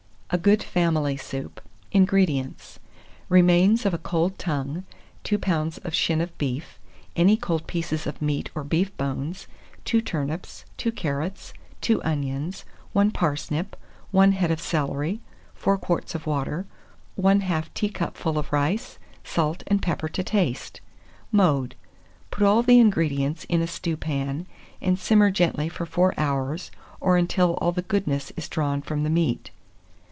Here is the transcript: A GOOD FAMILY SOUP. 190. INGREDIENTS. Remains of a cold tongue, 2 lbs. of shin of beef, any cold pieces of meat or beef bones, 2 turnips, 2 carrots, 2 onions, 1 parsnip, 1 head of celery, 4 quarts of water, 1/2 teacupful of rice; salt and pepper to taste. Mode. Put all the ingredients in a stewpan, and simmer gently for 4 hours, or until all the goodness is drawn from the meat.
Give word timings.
A 0.33 0.37
GOOD 0.37 0.63
FAMILY 0.63 1.17
SOUP. 1.17 1.59
190. 1.91 1.97
INGREDIENTS. 1.97 2.79
Remains 3.27 3.85
of 3.85 3.93
a 3.93 3.97
cold 3.97 4.39
tongue, 4.39 4.85
2 5.25 5.37
lbs. 5.37 5.83
of 5.83 5.93
shin 5.93 6.21
of 6.21 6.37
beef, 6.37 6.79
any 7.17 7.35
cold 7.35 7.67
pieces 7.67 8.07
of 8.07 8.21
meat 8.21 8.49
or 8.55 8.63
beef 8.63 8.95
bones, 8.95 9.47
2 9.83 9.99
turnips, 9.99 10.63
2 10.77 10.93
carrots, 10.93 11.51
2 11.81 12.01
onions, 12.03 12.63
1 12.93 13.11
parsnip, 13.11 13.75
1 14.11 14.31
head 14.31 14.51
of 14.51 14.61
celery, 14.61 15.19
4 15.53 15.77
quarts 15.77 16.15
of 16.15 16.25
water, 16.25 16.65
1/2 17.19 17.65
teacupful 17.73 18.37
of 18.37 18.53
rice; 18.53 18.99
salt 19.25 19.63
and 19.67 19.81
pepper 19.81 20.07
to 20.07 20.23
taste. 20.23 20.79
Mode. 21.33 21.75
Put 22.29 22.43
all 22.43 22.63
the 22.63 22.79
ingredients 22.79 23.43
in 23.49 23.61
a 23.61 23.67
stewpan, 23.67 24.45
and 24.81 24.97
simmer 24.97 25.29
gently 25.29 25.67
for 25.67 25.85
4 25.85 26.13
hours, 26.17 26.71
or 27.01 27.17
until 27.17 27.55
all 27.55 27.73
the 27.73 27.81
goodness 27.81 28.31
is 28.37 28.47
drawn 28.47 28.81
from 28.81 29.03
the 29.03 29.09
meat. 29.09 29.51